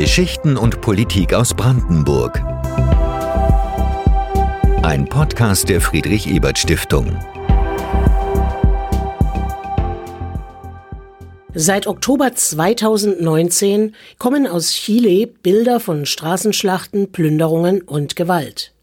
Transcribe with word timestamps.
Geschichten 0.00 0.56
und 0.56 0.80
Politik 0.80 1.32
aus 1.34 1.54
Brandenburg. 1.54 2.42
Ein 4.82 5.06
Podcast 5.08 5.68
der 5.68 5.80
Friedrich 5.80 6.26
Ebert 6.26 6.58
Stiftung. 6.58 7.16
Seit 11.54 11.86
Oktober 11.86 12.34
2019 12.34 13.94
kommen 14.18 14.48
aus 14.48 14.72
Chile 14.72 15.28
Bilder 15.28 15.78
von 15.78 16.06
Straßenschlachten, 16.06 17.12
Plünderungen 17.12 17.80
und 17.80 18.16
Gewalt. 18.16 18.74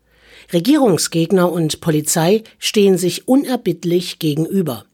Regierungsgegner 0.54 1.52
und 1.52 1.82
Polizei 1.82 2.44
stehen 2.58 2.98
sich 2.98 3.28
unerbittlich 3.28 4.20
gegenüber. 4.20 4.86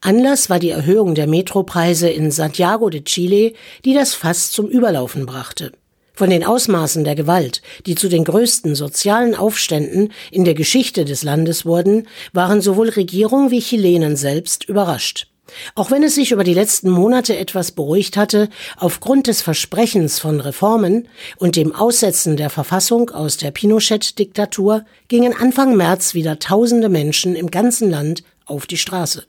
Anlass 0.00 0.48
war 0.48 0.60
die 0.60 0.70
Erhöhung 0.70 1.14
der 1.14 1.26
Metropreise 1.26 2.08
in 2.08 2.30
Santiago 2.30 2.88
de 2.88 3.02
Chile, 3.02 3.52
die 3.84 3.94
das 3.94 4.14
Fass 4.14 4.52
zum 4.52 4.68
Überlaufen 4.68 5.26
brachte. 5.26 5.72
Von 6.14 6.30
den 6.30 6.44
Ausmaßen 6.44 7.04
der 7.04 7.14
Gewalt, 7.14 7.62
die 7.86 7.94
zu 7.94 8.08
den 8.08 8.24
größten 8.24 8.74
sozialen 8.74 9.34
Aufständen 9.34 10.12
in 10.30 10.44
der 10.44 10.54
Geschichte 10.54 11.04
des 11.04 11.22
Landes 11.22 11.64
wurden, 11.64 12.06
waren 12.32 12.60
sowohl 12.60 12.88
Regierung 12.90 13.50
wie 13.50 13.60
Chilenen 13.60 14.16
selbst 14.16 14.64
überrascht. 14.68 15.28
Auch 15.74 15.90
wenn 15.90 16.02
es 16.02 16.14
sich 16.14 16.30
über 16.30 16.44
die 16.44 16.54
letzten 16.54 16.90
Monate 16.90 17.36
etwas 17.36 17.72
beruhigt 17.72 18.16
hatte, 18.16 18.48
aufgrund 18.76 19.26
des 19.26 19.42
Versprechens 19.42 20.18
von 20.18 20.40
Reformen 20.40 21.08
und 21.38 21.56
dem 21.56 21.74
Aussetzen 21.74 22.36
der 22.36 22.50
Verfassung 22.50 23.10
aus 23.10 23.36
der 23.36 23.50
Pinochet-Diktatur 23.50 24.84
gingen 25.08 25.34
Anfang 25.34 25.76
März 25.76 26.14
wieder 26.14 26.38
tausende 26.38 26.88
Menschen 26.88 27.34
im 27.34 27.50
ganzen 27.50 27.90
Land 27.90 28.22
auf 28.44 28.66
die 28.66 28.76
Straße. 28.76 29.24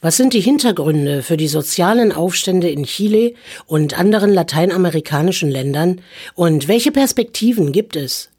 Was 0.00 0.16
sind 0.16 0.32
die 0.32 0.40
Hintergründe 0.40 1.22
für 1.22 1.36
die 1.36 1.48
sozialen 1.48 2.12
Aufstände 2.12 2.68
in 2.68 2.84
Chile 2.84 3.34
und 3.66 3.98
anderen 3.98 4.32
lateinamerikanischen 4.32 5.50
Ländern 5.50 6.00
und 6.34 6.68
welche 6.68 6.92
Perspektiven 6.92 7.72
gibt 7.72 7.96
es? 7.96 8.30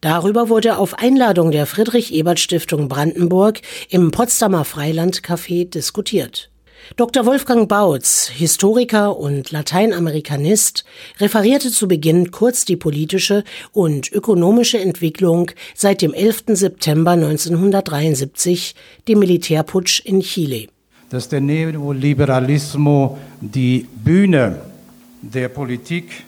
Darüber 0.00 0.48
wurde 0.48 0.78
auf 0.78 0.98
Einladung 0.98 1.50
der 1.50 1.66
Friedrich 1.66 2.12
Ebert 2.14 2.38
Stiftung 2.38 2.88
Brandenburg 2.88 3.60
im 3.88 4.10
Potsdamer 4.10 4.64
Freilandcafé 4.64 5.68
diskutiert. 5.68 6.50
Dr. 6.96 7.26
Wolfgang 7.26 7.68
Bautz, 7.68 8.28
Historiker 8.28 9.16
und 9.16 9.50
Lateinamerikanist, 9.50 10.84
referierte 11.20 11.70
zu 11.70 11.86
Beginn 11.86 12.30
kurz 12.30 12.64
die 12.64 12.76
politische 12.76 13.44
und 13.72 14.10
ökonomische 14.10 14.78
Entwicklung 14.78 15.50
seit 15.74 16.00
dem 16.00 16.14
11. 16.14 16.44
September 16.48 17.12
1973, 17.12 18.74
dem 19.06 19.18
Militärputsch 19.18 20.00
in 20.04 20.20
Chile. 20.20 20.68
Dass 21.10 21.28
der 21.28 21.40
Neoliberalismus 21.40 23.12
die 23.40 23.86
Bühne 24.04 24.56
der 25.22 25.48
Politik 25.48 26.24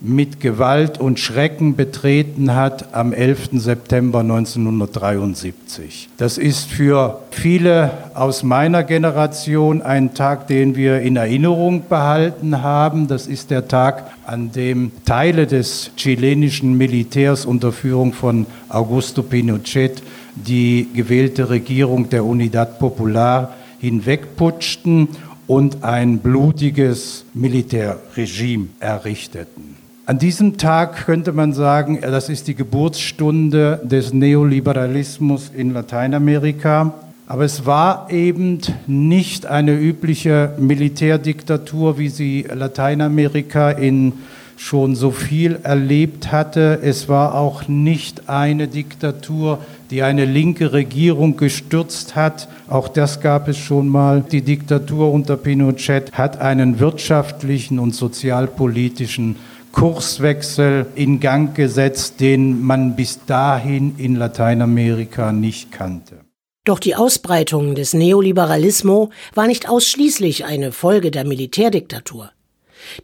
mit 0.00 0.40
Gewalt 0.40 0.98
und 0.98 1.20
Schrecken 1.20 1.76
betreten 1.76 2.54
hat 2.54 2.94
am 2.94 3.12
11. 3.12 3.50
September 3.52 4.20
1973. 4.20 6.08
Das 6.16 6.38
ist 6.38 6.70
für 6.70 7.20
viele 7.30 7.90
aus 8.14 8.42
meiner 8.42 8.82
Generation 8.82 9.82
ein 9.82 10.14
Tag, 10.14 10.46
den 10.46 10.74
wir 10.74 11.00
in 11.00 11.16
Erinnerung 11.16 11.84
behalten 11.88 12.62
haben. 12.62 13.08
Das 13.08 13.26
ist 13.26 13.50
der 13.50 13.68
Tag, 13.68 14.10
an 14.24 14.52
dem 14.52 14.90
Teile 15.04 15.46
des 15.46 15.90
chilenischen 15.96 16.78
Militärs 16.78 17.44
unter 17.44 17.70
Führung 17.70 18.14
von 18.14 18.46
Augusto 18.70 19.22
Pinochet 19.22 20.02
die 20.34 20.88
gewählte 20.94 21.50
Regierung 21.50 22.08
der 22.08 22.24
Unidad 22.24 22.78
Popular 22.78 23.54
hinwegputschten 23.80 25.08
und 25.46 25.82
ein 25.82 26.18
blutiges 26.18 27.24
Militärregime 27.34 28.68
errichteten. 28.78 29.76
An 30.06 30.18
diesem 30.18 30.58
Tag 30.58 31.06
könnte 31.06 31.32
man 31.32 31.52
sagen, 31.52 32.00
das 32.00 32.28
ist 32.28 32.48
die 32.48 32.54
Geburtsstunde 32.54 33.80
des 33.84 34.12
Neoliberalismus 34.12 35.50
in 35.56 35.72
Lateinamerika. 35.72 36.94
Aber 37.28 37.44
es 37.44 37.64
war 37.64 38.08
eben 38.10 38.58
nicht 38.88 39.46
eine 39.46 39.78
übliche 39.78 40.54
Militärdiktatur, 40.58 41.96
wie 41.96 42.08
sie 42.08 42.44
Lateinamerika 42.52 43.70
in 43.70 44.14
schon 44.60 44.94
so 44.94 45.10
viel 45.10 45.58
erlebt 45.62 46.30
hatte. 46.32 46.80
Es 46.82 47.08
war 47.08 47.34
auch 47.34 47.66
nicht 47.66 48.28
eine 48.28 48.68
Diktatur, 48.68 49.58
die 49.90 50.02
eine 50.02 50.26
linke 50.26 50.74
Regierung 50.74 51.38
gestürzt 51.38 52.14
hat. 52.14 52.46
Auch 52.68 52.88
das 52.88 53.22
gab 53.22 53.48
es 53.48 53.56
schon 53.56 53.88
mal. 53.88 54.20
Die 54.20 54.42
Diktatur 54.42 55.12
unter 55.12 55.38
Pinochet 55.38 56.12
hat 56.12 56.42
einen 56.42 56.78
wirtschaftlichen 56.78 57.78
und 57.78 57.94
sozialpolitischen 57.94 59.36
Kurswechsel 59.72 60.86
in 60.94 61.20
Gang 61.20 61.54
gesetzt, 61.54 62.20
den 62.20 62.60
man 62.62 62.96
bis 62.96 63.24
dahin 63.24 63.94
in 63.96 64.14
Lateinamerika 64.14 65.32
nicht 65.32 65.72
kannte. 65.72 66.20
Doch 66.66 66.80
die 66.80 66.96
Ausbreitung 66.96 67.74
des 67.74 67.94
Neoliberalismus 67.94 69.08
war 69.34 69.46
nicht 69.46 69.70
ausschließlich 69.70 70.44
eine 70.44 70.70
Folge 70.70 71.10
der 71.10 71.24
Militärdiktatur. 71.24 72.30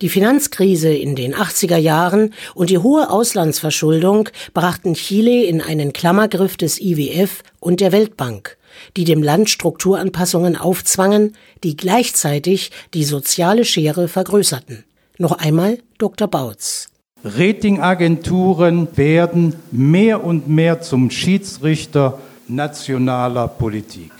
Die 0.01 0.09
Finanzkrise 0.09 0.93
in 0.93 1.17
den 1.17 1.35
80er 1.35 1.77
Jahren 1.77 2.35
und 2.55 2.71
die 2.71 2.79
hohe 2.79 3.11
Auslandsverschuldung 3.11 4.29
brachten 4.55 4.95
Chile 4.95 5.45
in 5.45 5.61
einen 5.61 5.93
Klammergriff 5.93 6.57
des 6.57 6.81
IWF 6.81 7.43
und 7.61 7.81
der 7.81 7.93
Weltbank, 7.93 8.57
die 8.97 9.05
dem 9.05 9.23
Land 9.23 9.51
Strukturanpassungen 9.51 10.57
aufzwangen, 10.57 11.33
die 11.65 11.77
gleichzeitig 11.77 12.71
die 12.95 13.05
soziale 13.05 13.65
Schere 13.65 14.09
vergrößerten. 14.09 14.85
Noch 15.19 15.33
einmal 15.33 15.79
Dr. 15.99 16.29
Bautz. 16.29 16.89
Ratingagenturen 17.25 18.89
werden 18.97 19.55
mehr 19.73 20.25
und 20.25 20.49
mehr 20.49 20.81
zum 20.83 21.11
Schiedsrichter 21.11 22.19
nationaler 22.47 23.49
Politik. 23.49 24.13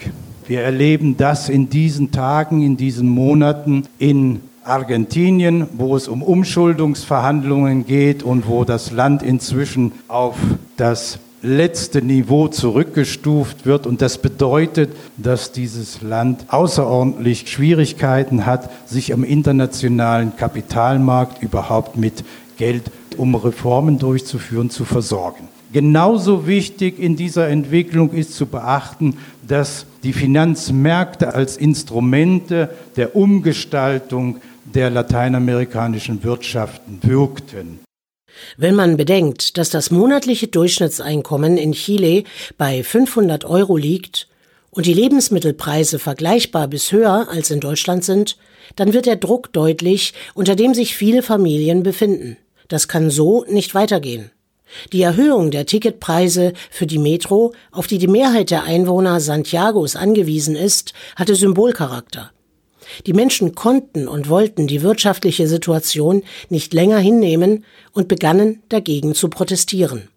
Wir 0.47 0.61
erleben 0.61 1.15
das 1.17 1.49
in 1.49 1.69
diesen 1.69 2.11
Tagen, 2.11 2.61
in 2.61 2.77
diesen 2.77 3.07
Monaten 3.09 3.83
in 3.99 4.41
Argentinien, 4.67 5.67
wo 5.73 5.95
es 5.95 6.07
um 6.07 6.21
Umschuldungsverhandlungen 6.21 7.85
geht 7.85 8.23
und 8.23 8.47
wo 8.47 8.63
das 8.63 8.91
Land 8.91 9.23
inzwischen 9.23 9.93
auf 10.07 10.35
das 10.75 11.19
letzte 11.41 12.01
Niveau 12.01 12.47
zurückgestuft 12.47 13.65
wird. 13.65 13.87
Und 13.87 14.01
das 14.01 14.17
bedeutet, 14.17 14.95
dass 15.17 15.51
dieses 15.51 16.01
Land 16.01 16.45
außerordentlich 16.49 17.49
Schwierigkeiten 17.49 18.45
hat, 18.45 18.69
sich 18.89 19.13
am 19.13 19.23
internationalen 19.23 20.35
Kapitalmarkt 20.35 21.41
überhaupt 21.41 21.97
mit 21.97 22.23
Geld, 22.57 22.83
um 23.17 23.35
Reformen 23.35 23.99
durchzuführen, 23.99 24.69
zu 24.69 24.83
versorgen. 24.83 25.47
Genauso 25.73 26.47
wichtig 26.47 26.97
in 26.99 27.15
dieser 27.15 27.49
Entwicklung 27.49 28.13
ist 28.13 28.35
zu 28.35 28.45
beachten, 28.45 29.17
dass 29.45 29.85
die 30.03 30.13
Finanzmärkte 30.13 31.33
als 31.33 31.57
Instrumente 31.57 32.69
der 32.95 33.15
Umgestaltung 33.15 34.39
der 34.63 34.89
lateinamerikanischen 34.89 36.23
Wirtschaften 36.23 36.99
wirkten. 37.01 37.79
Wenn 38.55 38.75
man 38.75 38.97
bedenkt, 38.97 39.57
dass 39.57 39.69
das 39.69 39.91
monatliche 39.91 40.47
Durchschnittseinkommen 40.47 41.57
in 41.57 41.73
Chile 41.73 42.23
bei 42.57 42.83
500 42.83 43.45
Euro 43.45 43.77
liegt 43.77 44.27
und 44.69 44.85
die 44.85 44.93
Lebensmittelpreise 44.93 45.99
vergleichbar 45.99 46.67
bis 46.67 46.91
höher 46.91 47.27
als 47.31 47.49
in 47.49 47.59
Deutschland 47.59 48.03
sind, 48.03 48.37
dann 48.75 48.93
wird 48.93 49.05
der 49.05 49.15
Druck 49.15 49.51
deutlich, 49.53 50.13
unter 50.33 50.55
dem 50.55 50.73
sich 50.73 50.95
viele 50.95 51.23
Familien 51.23 51.83
befinden. 51.83 52.37
Das 52.67 52.87
kann 52.87 53.09
so 53.09 53.45
nicht 53.49 53.73
weitergehen. 53.73 54.31
Die 54.93 55.01
Erhöhung 55.01 55.51
der 55.51 55.65
Ticketpreise 55.65 56.53
für 56.69 56.87
die 56.87 56.99
Metro, 56.99 57.53
auf 57.71 57.87
die 57.87 57.97
die 57.97 58.07
Mehrheit 58.07 58.51
der 58.51 58.63
Einwohner 58.63 59.19
Santiagos 59.19 59.95
angewiesen 59.95 60.55
ist, 60.55 60.93
hatte 61.15 61.35
Symbolcharakter. 61.35 62.31
Die 63.05 63.13
Menschen 63.13 63.55
konnten 63.55 64.07
und 64.07 64.29
wollten 64.29 64.67
die 64.67 64.81
wirtschaftliche 64.81 65.47
Situation 65.47 66.23
nicht 66.49 66.73
länger 66.73 66.99
hinnehmen 66.99 67.65
und 67.93 68.07
begannen 68.07 68.61
dagegen 68.69 69.13
zu 69.13 69.29
protestieren. 69.29 70.09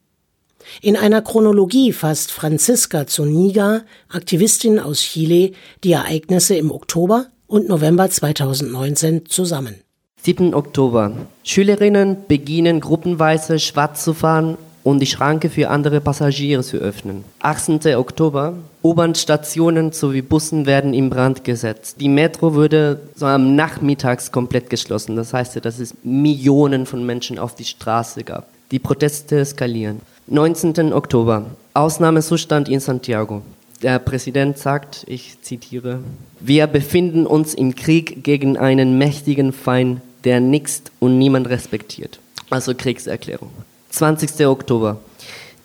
In 0.80 0.96
einer 0.96 1.22
Chronologie 1.22 1.92
fasst 1.92 2.30
Franziska 2.30 3.06
Zuniga, 3.06 3.82
Aktivistin 4.08 4.78
aus 4.78 5.00
Chile, 5.00 5.52
die 5.82 5.92
Ereignisse 5.92 6.54
im 6.54 6.70
Oktober 6.70 7.26
und 7.46 7.68
November 7.68 8.08
2019 8.08 9.26
zusammen. 9.26 9.82
7. 10.22 10.52
Oktober. 10.52 11.12
Schülerinnen 11.44 12.18
beginnen 12.28 12.80
gruppenweise 12.80 13.58
schwarz 13.58 14.04
zu 14.04 14.12
fahren 14.12 14.58
und 14.82 15.00
die 15.00 15.06
Schranke 15.06 15.48
für 15.48 15.70
andere 15.70 16.02
Passagiere 16.02 16.62
zu 16.62 16.76
öffnen. 16.76 17.24
18. 17.40 17.96
Oktober. 17.96 18.52
U-Bahn-Stationen 18.82 19.92
sowie 19.92 20.20
Bussen 20.20 20.66
werden 20.66 20.92
in 20.92 21.08
Brand 21.08 21.42
gesetzt. 21.42 21.96
Die 22.00 22.10
Metro 22.10 22.52
wurde 22.52 23.00
so 23.14 23.24
am 23.24 23.56
Nachmittags 23.56 24.30
komplett 24.30 24.68
geschlossen. 24.68 25.16
Das 25.16 25.32
heißt, 25.32 25.64
dass 25.64 25.78
es 25.78 25.94
Millionen 26.02 26.84
von 26.84 27.04
Menschen 27.06 27.38
auf 27.38 27.54
die 27.54 27.64
Straße 27.64 28.22
gab. 28.22 28.46
Die 28.72 28.78
Proteste 28.78 29.38
eskalieren. 29.38 30.02
19. 30.26 30.92
Oktober. 30.92 31.46
Ausnahmezustand 31.72 32.68
in 32.68 32.80
Santiago. 32.80 33.40
Der 33.82 33.98
Präsident 33.98 34.58
sagt, 34.58 35.06
ich 35.08 35.40
zitiere, 35.40 36.00
wir 36.40 36.66
befinden 36.66 37.26
uns 37.26 37.54
im 37.54 37.74
Krieg 37.74 38.22
gegen 38.22 38.58
einen 38.58 38.98
mächtigen 38.98 39.54
Feind 39.54 40.02
der 40.24 40.40
nichts 40.40 40.82
und 40.98 41.18
niemand 41.18 41.48
respektiert. 41.48 42.20
Also 42.50 42.74
Kriegserklärung. 42.74 43.50
20. 43.90 44.46
Oktober. 44.46 44.98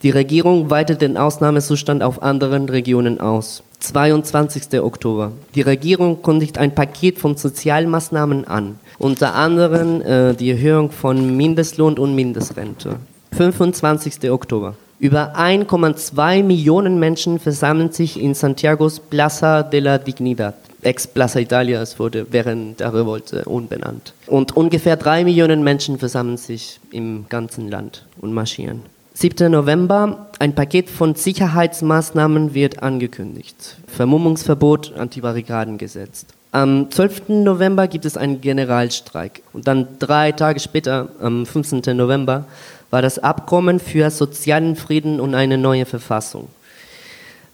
Die 0.03 0.09
Regierung 0.09 0.69
weitet 0.69 1.01
den 1.01 1.17
Ausnahmezustand 1.17 2.03
auf 2.03 2.21
anderen 2.21 2.69
Regionen 2.69 3.19
aus. 3.19 3.63
22. 3.79 4.81
Oktober. 4.81 5.31
Die 5.55 5.61
Regierung 5.61 6.21
kündigt 6.21 6.57
ein 6.57 6.75
Paket 6.75 7.19
von 7.19 7.37
Sozialmaßnahmen 7.37 8.45
an, 8.45 8.79
unter 8.97 9.35
anderem 9.35 10.01
äh, 10.01 10.33
die 10.33 10.51
Erhöhung 10.51 10.91
von 10.91 11.35
Mindestlohn 11.35 11.97
und 11.97 12.15
Mindestrente. 12.15 12.97
25. 13.33 14.29
Oktober. 14.31 14.75
Über 14.97 15.35
1,2 15.35 16.43
Millionen 16.43 16.99
Menschen 16.99 17.37
versammeln 17.37 17.91
sich 17.91 18.19
in 18.19 18.33
Santiagos 18.33 18.99
Plaza 18.99 19.61
de 19.61 19.81
la 19.81 19.97
Dignidad. 19.97 20.55
Ex-Plaza 20.85 21.39
Italia, 21.39 21.81
es 21.81 21.99
wurde 21.99 22.27
während 22.31 22.79
der 22.79 22.93
Revolte 22.93 23.45
unbenannt. 23.45 24.13
Und 24.27 24.55
ungefähr 24.55 24.95
3 24.95 25.23
Millionen 25.23 25.63
Menschen 25.63 25.97
versammeln 25.99 26.37
sich 26.37 26.79
im 26.91 27.25
ganzen 27.29 27.69
Land 27.69 28.05
und 28.21 28.33
marschieren. 28.33 28.81
7. 29.13 29.49
November, 29.49 30.27
ein 30.39 30.55
Paket 30.55 30.89
von 30.89 31.15
Sicherheitsmaßnahmen 31.15 32.53
wird 32.53 32.83
angekündigt. 32.83 33.77
Vermummungsverbot, 33.87 34.93
Antibarrikadengesetz. 34.97 36.25
Am 36.51 36.91
12. 36.91 37.29
November 37.29 37.87
gibt 37.87 38.05
es 38.05 38.17
einen 38.17 38.41
Generalstreik. 38.41 39.41
Und 39.53 39.67
dann 39.67 39.87
drei 39.99 40.33
Tage 40.33 40.59
später, 40.59 41.09
am 41.21 41.45
15. 41.45 41.95
November, 41.95 42.45
war 42.91 43.01
das 43.01 43.19
Abkommen 43.19 43.79
für 43.79 44.09
sozialen 44.09 44.75
Frieden 44.75 45.19
und 45.19 45.33
eine 45.33 45.57
neue 45.57 45.85
Verfassung. 45.85 46.49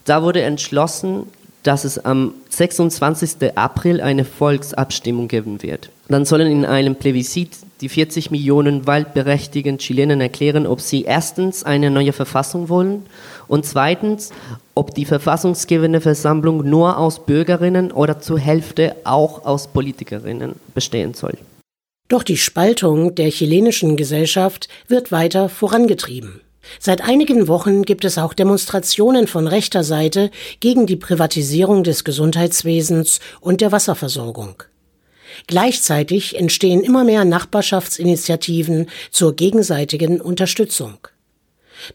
Da 0.06 0.24
wurde 0.24 0.42
entschlossen, 0.42 1.28
dass 1.64 1.84
es 1.84 2.04
am 2.04 2.34
26. 2.50 3.56
April 3.56 4.02
eine 4.02 4.26
Volksabstimmung 4.26 5.28
geben 5.28 5.62
wird. 5.62 5.90
Dann 6.08 6.26
sollen 6.26 6.52
in 6.52 6.66
einem 6.66 6.96
Plebiszit 6.96 7.52
die 7.82 7.90
40 7.90 8.32
Millionen 8.32 8.86
wahlberechtigten 8.86 9.78
Chilenen 9.78 10.22
erklären, 10.22 10.68
ob 10.68 10.82
sie 10.82 11.04
erstens 11.04 11.64
eine 11.64 11.90
neue 11.90 12.14
Verfassung 12.14 12.70
wollen 12.70 13.06
und 13.48 13.66
zweitens, 13.66 14.32
ob 14.76 14.94
die 14.94 15.06
verfassungsgebende 15.06 16.02
Versammlung 16.02 16.70
nur 16.70 16.98
aus 16.98 17.26
Bürgerinnen 17.26 17.92
oder 17.92 18.20
zur 18.20 18.40
Hälfte 18.40 18.96
auch 19.04 19.46
aus 19.46 19.68
Politikerinnen 19.68 20.56
bestehen 20.74 21.14
soll. 21.14 21.38
Doch 22.08 22.24
die 22.24 22.38
Spaltung 22.38 23.16
der 23.16 23.30
chilenischen 23.30 23.96
Gesellschaft 23.96 24.68
wird 24.88 25.12
weiter 25.12 25.48
vorangetrieben. 25.48 26.42
Seit 26.80 27.02
einigen 27.02 27.48
Wochen 27.48 27.84
gibt 27.84 28.06
es 28.06 28.18
auch 28.18 28.34
Demonstrationen 28.34 29.28
von 29.28 29.48
rechter 29.48 29.84
Seite 29.84 30.32
gegen 30.60 30.86
die 30.86 30.96
Privatisierung 30.96 31.84
des 31.84 32.04
Gesundheitswesens 32.04 33.20
und 33.40 33.62
der 33.62 33.72
Wasserversorgung. 33.72 34.64
Gleichzeitig 35.48 36.38
entstehen 36.38 36.82
immer 36.82 37.04
mehr 37.04 37.26
Nachbarschaftsinitiativen 37.26 38.90
zur 39.12 39.36
gegenseitigen 39.36 40.22
Unterstützung. 40.22 40.98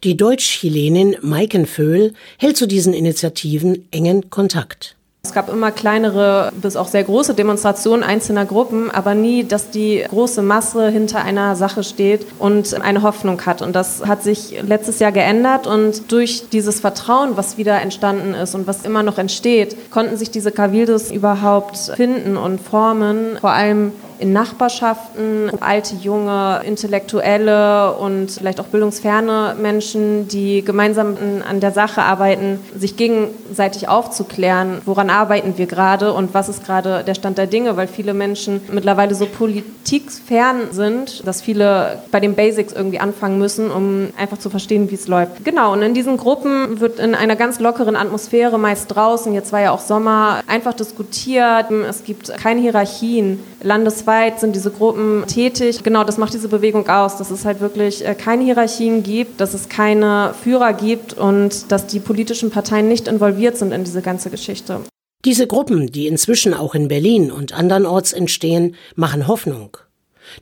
Die 0.02 0.16
Deutsch-Chilenin 0.16 1.16
Maiken 1.22 1.66
Föhl 1.66 2.12
hält 2.38 2.56
zu 2.56 2.66
diesen 2.66 2.92
Initiativen 2.92 3.86
engen 3.92 4.30
Kontakt. 4.30 4.95
Es 5.26 5.32
gab 5.32 5.48
immer 5.48 5.72
kleinere 5.72 6.52
bis 6.54 6.76
auch 6.76 6.86
sehr 6.86 7.02
große 7.02 7.34
Demonstrationen 7.34 8.04
einzelner 8.04 8.44
Gruppen, 8.44 8.92
aber 8.92 9.14
nie, 9.14 9.42
dass 9.42 9.70
die 9.70 10.04
große 10.08 10.40
Masse 10.40 10.88
hinter 10.88 11.24
einer 11.24 11.56
Sache 11.56 11.82
steht 11.82 12.24
und 12.38 12.80
eine 12.80 13.02
Hoffnung 13.02 13.44
hat. 13.44 13.60
Und 13.60 13.74
das 13.74 14.06
hat 14.06 14.22
sich 14.22 14.62
letztes 14.62 15.00
Jahr 15.00 15.10
geändert 15.10 15.66
und 15.66 16.12
durch 16.12 16.48
dieses 16.50 16.78
Vertrauen, 16.78 17.36
was 17.36 17.58
wieder 17.58 17.80
entstanden 17.82 18.34
ist 18.34 18.54
und 18.54 18.68
was 18.68 18.84
immer 18.84 19.02
noch 19.02 19.18
entsteht, 19.18 19.90
konnten 19.90 20.16
sich 20.16 20.30
diese 20.30 20.52
Cabildos 20.52 21.10
überhaupt 21.10 21.76
finden 21.96 22.36
und 22.36 22.60
formen. 22.60 23.36
Vor 23.40 23.50
allem 23.50 23.92
in 24.18 24.32
Nachbarschaften, 24.32 25.50
alte, 25.60 25.94
junge, 25.96 26.62
intellektuelle 26.64 27.92
und 27.92 28.30
vielleicht 28.30 28.60
auch 28.60 28.66
bildungsferne 28.66 29.56
Menschen, 29.60 30.28
die 30.28 30.64
gemeinsam 30.64 31.16
an 31.48 31.60
der 31.60 31.72
Sache 31.72 32.02
arbeiten, 32.02 32.60
sich 32.76 32.96
gegenseitig 32.96 33.88
aufzuklären, 33.88 34.80
woran 34.84 35.10
arbeiten 35.10 35.58
wir 35.58 35.66
gerade 35.66 36.12
und 36.12 36.34
was 36.34 36.48
ist 36.48 36.64
gerade 36.64 37.04
der 37.04 37.14
Stand 37.14 37.38
der 37.38 37.46
Dinge, 37.46 37.76
weil 37.76 37.88
viele 37.88 38.14
Menschen 38.14 38.60
mittlerweile 38.72 39.14
so 39.14 39.26
politikfern 39.26 40.72
sind, 40.72 41.26
dass 41.26 41.42
viele 41.42 41.98
bei 42.10 42.20
den 42.20 42.34
Basics 42.34 42.72
irgendwie 42.72 42.98
anfangen 42.98 43.38
müssen, 43.38 43.70
um 43.70 44.08
einfach 44.16 44.38
zu 44.38 44.50
verstehen, 44.50 44.90
wie 44.90 44.94
es 44.94 45.08
läuft. 45.08 45.44
Genau, 45.44 45.72
und 45.72 45.82
in 45.82 45.94
diesen 45.94 46.16
Gruppen 46.16 46.80
wird 46.80 46.98
in 46.98 47.14
einer 47.14 47.36
ganz 47.36 47.60
lockeren 47.60 47.96
Atmosphäre, 47.96 48.58
meist 48.58 48.94
draußen, 48.94 49.32
jetzt 49.34 49.52
war 49.52 49.60
ja 49.60 49.70
auch 49.70 49.80
Sommer, 49.80 50.40
einfach 50.46 50.74
diskutiert. 50.74 51.70
Es 51.88 52.04
gibt 52.04 52.32
keine 52.38 52.60
Hierarchien. 52.60 53.42
Landesweit 53.62 54.05
landesweit 54.06 54.40
sind 54.40 54.54
diese 54.54 54.70
Gruppen 54.70 55.24
tätig. 55.26 55.82
Genau, 55.82 56.04
das 56.04 56.18
macht 56.18 56.34
diese 56.34 56.48
Bewegung 56.48 56.88
aus, 56.88 57.16
dass 57.18 57.30
es 57.30 57.44
halt 57.44 57.60
wirklich 57.60 58.06
äh, 58.06 58.14
keine 58.14 58.44
Hierarchien 58.44 59.02
gibt, 59.02 59.40
dass 59.40 59.54
es 59.54 59.68
keine 59.68 60.34
Führer 60.42 60.72
gibt 60.72 61.14
und 61.14 61.70
dass 61.70 61.86
die 61.86 62.00
politischen 62.00 62.50
Parteien 62.50 62.88
nicht 62.88 63.08
involviert 63.08 63.56
sind 63.56 63.72
in 63.72 63.84
diese 63.84 64.02
ganze 64.02 64.30
Geschichte. 64.30 64.80
Diese 65.24 65.46
Gruppen, 65.46 65.90
die 65.90 66.06
inzwischen 66.06 66.54
auch 66.54 66.74
in 66.74 66.88
Berlin 66.88 67.32
und 67.32 67.52
andernorts 67.52 68.12
entstehen, 68.12 68.76
machen 68.94 69.26
Hoffnung. 69.26 69.76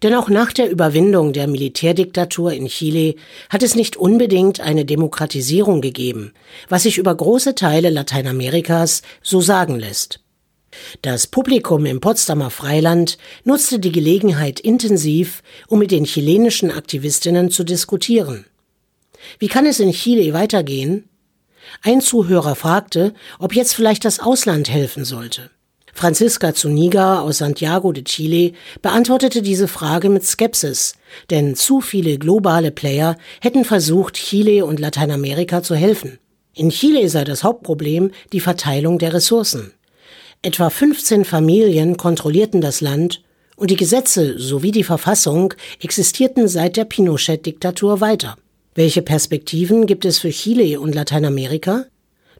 Denn 0.03 0.15
auch 0.15 0.31
nach 0.31 0.53
der 0.53 0.71
Überwindung 0.71 1.33
der 1.33 1.47
Militärdiktatur 1.47 2.53
in 2.53 2.67
Chile 2.69 3.17
hat 3.51 3.63
es 3.63 3.75
nicht 3.75 3.97
unbedingt 3.97 4.61
eine 4.61 4.85
Demokratisierung 4.87 5.83
gegeben, 5.83 6.33
was 6.71 6.85
sich 6.85 6.97
über 6.97 7.15
große 7.15 7.55
Teile 7.55 7.91
Lateinamerikas 7.91 9.03
so 9.23 9.43
sagen 9.43 9.79
lässt. 9.79 10.24
Das 11.03 11.26
Publikum 11.26 11.87
im 11.87 12.00
Potsdamer 12.00 12.50
Freiland 12.50 13.19
nutzte 13.44 13.79
die 13.79 13.93
Gelegenheit 13.93 14.61
intensiv, 14.61 15.43
um 15.69 15.79
mit 15.79 15.91
den 15.91 16.05
chilenischen 16.05 16.71
Aktivistinnen 16.71 17.50
zu 17.50 17.65
diskutieren. 17.65 18.47
Wie 19.38 19.49
kann 19.49 19.67
es 19.67 19.81
in 19.81 19.93
Chile 19.93 20.32
weitergehen? 20.32 21.09
Ein 21.82 22.00
Zuhörer 22.00 22.55
fragte, 22.56 23.15
ob 23.38 23.55
jetzt 23.55 23.75
vielleicht 23.75 24.05
das 24.05 24.21
Ausland 24.21 24.69
helfen 24.69 25.05
sollte. 25.05 25.50
Franziska 25.97 26.55
Zuniga 26.55 27.20
aus 27.20 27.38
Santiago 27.38 27.93
de 27.93 28.03
Chile 28.03 28.53
beantwortete 28.82 29.43
diese 29.43 29.69
Frage 29.69 30.09
mit 30.09 30.25
Skepsis, 30.25 30.94
denn 31.31 31.55
zu 31.55 31.81
viele 31.81 32.19
globale 32.19 32.73
Player 32.73 33.17
hätten 33.41 33.65
versucht, 33.65 34.15
Chile 34.15 34.67
und 34.67 34.81
Lateinamerika 34.81 35.62
zu 35.62 35.77
helfen. 35.77 36.19
In 36.53 36.70
Chile 36.70 37.09
sei 37.09 37.23
das 37.23 37.44
Hauptproblem 37.44 38.11
die 38.32 38.41
Verteilung 38.41 38.99
der 38.99 39.12
Ressourcen. 39.15 39.73
Etwa 40.44 40.69
15 40.69 41.25
Familien 41.25 41.96
kontrollierten 41.96 42.60
das 42.60 42.82
Land 42.82 43.22
und 43.56 43.70
die 43.70 43.77
Gesetze 43.77 44.39
sowie 44.39 44.72
die 44.72 44.84
Verfassung 44.84 45.55
existierten 45.81 46.48
seit 46.48 46.77
der 46.77 46.84
Pinochet-Diktatur 46.84 48.03
weiter. 48.03 48.36
Welche 48.74 49.01
Perspektiven 49.01 49.86
gibt 49.86 50.05
es 50.05 50.19
für 50.19 50.29
Chile 50.29 50.81
und 50.81 50.94
Lateinamerika? 50.94 51.86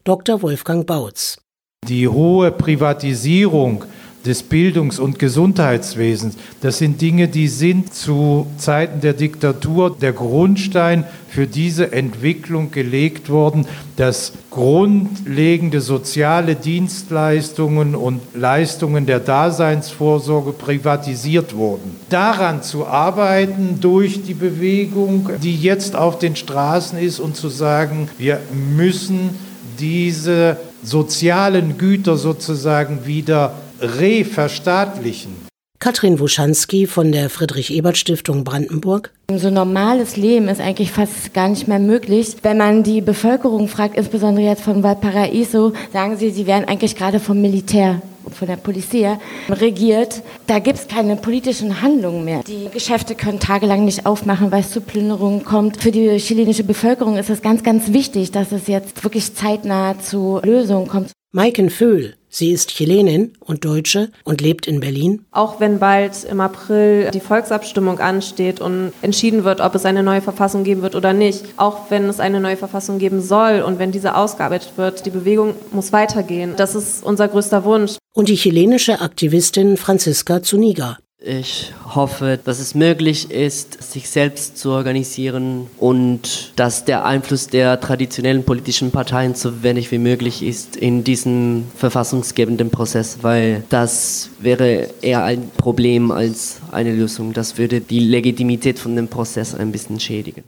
Dr. 0.03 0.43
Wolfgang 0.43 0.85
Bautz. 0.85 1.39
Die 1.87 2.07
hohe 2.07 2.51
Privatisierung 2.51 3.85
des 4.25 4.43
Bildungs- 4.43 4.99
und 4.99 5.19
Gesundheitswesens. 5.19 6.35
Das 6.61 6.79
sind 6.79 6.99
Dinge, 7.01 7.27
die 7.27 7.47
sind 7.47 7.93
zu 7.93 8.47
Zeiten 8.57 9.01
der 9.01 9.13
Diktatur 9.13 9.95
der 9.95 10.13
Grundstein 10.13 11.05
für 11.29 11.47
diese 11.47 11.91
Entwicklung 11.91 12.71
gelegt 12.71 13.29
worden, 13.29 13.67
dass 13.97 14.33
grundlegende 14.49 15.81
soziale 15.81 16.55
Dienstleistungen 16.55 17.93
und 17.93 18.21
Leistungen 18.33 19.05
der 19.05 19.19
Daseinsvorsorge 19.19 20.53
privatisiert 20.53 21.55
wurden. 21.55 21.95
Daran 22.09 22.63
zu 22.63 22.87
arbeiten 22.87 23.79
durch 23.81 24.23
die 24.23 24.33
Bewegung, 24.33 25.29
die 25.43 25.55
jetzt 25.55 25.95
auf 25.95 26.19
den 26.19 26.35
Straßen 26.35 26.97
ist 26.97 27.19
und 27.19 27.35
zu 27.35 27.49
sagen, 27.49 28.09
wir 28.17 28.39
müssen 28.75 29.31
diese 29.79 30.57
sozialen 30.83 31.77
Güter 31.77 32.15
sozusagen 32.15 33.05
wieder 33.05 33.55
reverstaatlichen. 33.81 35.45
Katrin 35.79 36.19
Wuschanski 36.19 36.87
von 36.87 37.11
der 37.11 37.29
Friedrich-Ebert-Stiftung 37.29 38.43
Brandenburg. 38.43 39.11
So 39.31 39.49
normales 39.49 40.15
Leben 40.17 40.47
ist 40.47 40.61
eigentlich 40.61 40.91
fast 40.91 41.33
gar 41.33 41.49
nicht 41.49 41.67
mehr 41.67 41.79
möglich. 41.79 42.37
Wenn 42.41 42.57
man 42.57 42.83
die 42.83 43.01
Bevölkerung 43.01 43.67
fragt, 43.67 43.97
insbesondere 43.97 44.45
jetzt 44.45 44.63
von 44.63 44.81
Valparaiso, 44.83 45.73
sagen 45.91 46.17
sie, 46.17 46.31
sie 46.31 46.47
werden 46.47 46.65
eigentlich 46.67 46.95
gerade 46.95 47.19
vom 47.19 47.41
Militär 47.41 48.01
von 48.31 48.47
der 48.47 48.55
Polizei 48.55 49.19
regiert. 49.49 50.23
Da 50.47 50.59
gibt 50.59 50.79
es 50.79 50.87
keine 50.87 51.17
politischen 51.17 51.81
Handlungen 51.81 52.25
mehr. 52.25 52.41
Die 52.47 52.69
Geschäfte 52.71 53.13
können 53.13 53.39
tagelang 53.39 53.85
nicht 53.85 54.05
aufmachen, 54.05 54.51
weil 54.51 54.61
es 54.61 54.71
zu 54.71 54.81
Plünderungen 54.81 55.43
kommt. 55.43 55.81
Für 55.81 55.91
die 55.91 56.17
chilenische 56.17 56.63
Bevölkerung 56.63 57.17
ist 57.17 57.29
es 57.29 57.41
ganz, 57.41 57.63
ganz 57.63 57.93
wichtig, 57.93 58.31
dass 58.31 58.51
es 58.51 58.67
jetzt 58.67 59.03
wirklich 59.03 59.35
zeitnah 59.35 59.99
zu 59.99 60.39
Lösungen 60.43 60.87
kommt. 60.87 61.11
Maiken 61.31 61.69
Föhl 61.69 62.15
Sie 62.37 62.51
ist 62.51 62.71
Chilenin 62.71 63.31
und 63.39 63.63
Deutsche 63.63 64.09
und 64.25 64.41
lebt 64.41 64.67
in 64.67 64.81
Berlin. 64.81 65.23
Auch 65.31 65.61
wenn 65.61 65.79
bald 65.79 66.25
im 66.25 66.41
April 66.41 67.09
die 67.11 67.21
Volksabstimmung 67.21 67.99
ansteht 67.99 68.59
und 68.59 68.91
entschieden 69.01 69.45
wird, 69.45 69.61
ob 69.61 69.73
es 69.73 69.85
eine 69.85 70.03
neue 70.03 70.19
Verfassung 70.21 70.65
geben 70.65 70.81
wird 70.81 70.95
oder 70.95 71.13
nicht, 71.13 71.45
auch 71.55 71.89
wenn 71.89 72.09
es 72.09 72.19
eine 72.19 72.41
neue 72.41 72.57
Verfassung 72.57 72.99
geben 72.99 73.21
soll 73.21 73.63
und 73.65 73.79
wenn 73.79 73.93
diese 73.93 74.15
ausgearbeitet 74.17 74.73
wird, 74.75 75.05
die 75.05 75.11
Bewegung 75.11 75.53
muss 75.71 75.93
weitergehen. 75.93 76.55
Das 76.57 76.75
ist 76.75 77.05
unser 77.05 77.29
größter 77.29 77.63
Wunsch. 77.63 77.95
Und 78.13 78.27
die 78.27 78.35
chilenische 78.35 78.99
Aktivistin 78.99 79.77
Franziska 79.77 80.43
Zuniga. 80.43 80.97
Ich 81.27 81.73
hoffe, 81.95 82.39
dass 82.43 82.59
es 82.59 82.75
möglich 82.75 83.31
ist, 83.31 83.81
sich 83.81 84.11
selbst 84.11 84.59
zu 84.59 84.69
organisieren 84.69 85.65
und 85.79 86.53
dass 86.55 86.85
der 86.85 87.03
Einfluss 87.03 87.47
der 87.47 87.79
traditionellen 87.79 88.43
politischen 88.43 88.91
Parteien 88.91 89.33
so 89.33 89.63
wenig 89.63 89.91
wie 89.91 89.97
möglich 89.97 90.43
ist 90.43 90.75
in 90.75 91.03
diesem 91.03 91.63
verfassungsgebenden 91.77 92.69
Prozess, 92.69 93.23
weil 93.23 93.63
das 93.69 94.29
wäre 94.37 94.89
eher 95.01 95.23
ein 95.23 95.49
Problem 95.57 96.11
als 96.11 96.57
eine 96.71 96.93
Lösung. 96.93 97.33
Das 97.33 97.57
würde 97.57 97.81
die 97.81 98.01
Legitimität 98.01 98.77
von 98.77 98.95
dem 98.95 99.07
Prozess 99.07 99.55
ein 99.55 99.71
bisschen 99.71 99.99
schädigen. 99.99 100.43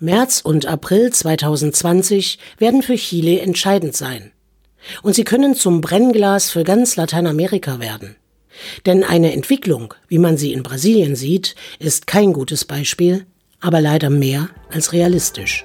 März 0.00 0.40
und 0.40 0.64
April 0.64 1.12
2020 1.12 2.38
werden 2.56 2.80
für 2.80 2.96
Chile 2.96 3.40
entscheidend 3.40 3.94
sein. 3.94 4.32
Und 5.02 5.14
sie 5.14 5.24
können 5.24 5.54
zum 5.54 5.82
Brennglas 5.82 6.50
für 6.50 6.64
ganz 6.64 6.96
Lateinamerika 6.96 7.78
werden. 7.78 8.16
Denn 8.86 9.04
eine 9.04 9.32
Entwicklung, 9.32 9.94
wie 10.08 10.18
man 10.18 10.36
sie 10.36 10.52
in 10.52 10.62
Brasilien 10.62 11.16
sieht, 11.16 11.54
ist 11.78 12.06
kein 12.06 12.32
gutes 12.32 12.64
Beispiel, 12.64 13.26
aber 13.60 13.80
leider 13.80 14.10
mehr 14.10 14.48
als 14.70 14.92
realistisch. 14.92 15.64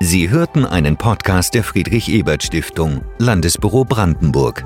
Sie 0.00 0.28
hörten 0.28 0.64
einen 0.66 0.96
Podcast 0.96 1.54
der 1.54 1.64
Friedrich 1.64 2.08
Ebert 2.08 2.42
Stiftung, 2.42 3.02
Landesbüro 3.18 3.84
Brandenburg. 3.84 4.64